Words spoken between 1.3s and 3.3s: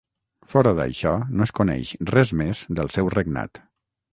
no es coneix res més del seu